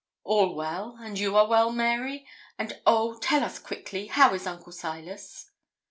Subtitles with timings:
[0.23, 2.25] 'All well, and you are well, Mary?
[2.57, 3.19] and oh!
[3.19, 5.51] tell us quickly how is Uncle Silas?'